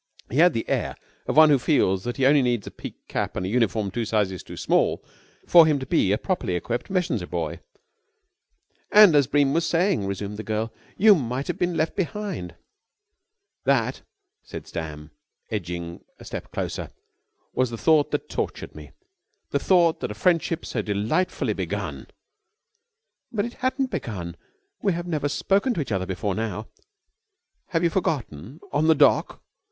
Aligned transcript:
He 0.31 0.37
had 0.37 0.53
the 0.53 0.67
air 0.67 0.95
of 1.27 1.37
one 1.37 1.49
who 1.51 1.59
feels 1.59 2.05
that 2.05 2.17
he 2.17 2.25
only 2.25 2.41
needs 2.41 2.65
a 2.65 2.71
peaked 2.71 3.07
cap 3.07 3.35
and 3.35 3.45
a 3.45 3.49
uniform 3.49 3.91
two 3.91 4.03
sizes 4.03 4.41
too 4.41 4.57
small 4.57 5.05
for 5.45 5.67
him 5.67 5.77
to 5.77 5.85
be 5.85 6.11
a 6.11 6.17
properly 6.17 6.55
equipped 6.55 6.89
messenger 6.89 7.27
boy. 7.27 7.59
"And, 8.91 9.15
as 9.15 9.27
Bream 9.27 9.53
was 9.53 9.63
saying," 9.67 10.07
resumed 10.07 10.37
the 10.37 10.43
girl, 10.43 10.73
"you 10.97 11.13
might 11.13 11.45
have 11.45 11.59
been 11.59 11.77
left 11.77 11.95
behind." 11.95 12.55
"That," 13.65 14.01
said 14.41 14.65
Sam, 14.65 15.11
edging 15.51 16.03
a 16.19 16.25
step 16.25 16.51
closer, 16.51 16.89
"was 17.53 17.69
the 17.69 17.77
thought 17.77 18.09
that 18.09 18.27
tortured 18.27 18.73
me, 18.73 18.93
the 19.51 19.59
thought 19.59 19.99
that 19.99 20.09
a 20.09 20.15
friendship 20.15 20.65
so 20.65 20.81
delightfully 20.81 21.53
begun...." 21.53 22.07
"But 23.31 23.45
it 23.45 23.53
hadn't 23.53 23.91
begun. 23.91 24.35
We 24.81 24.93
have 24.93 25.05
never 25.05 25.29
spoken 25.29 25.75
to 25.75 25.81
each 25.81 25.91
other 25.91 26.07
before 26.07 26.33
now." 26.33 26.69
"Have 27.67 27.83
you 27.83 27.91
forgotten? 27.91 28.61
On 28.71 28.87
the 28.87 28.95
dock...." 28.95 29.43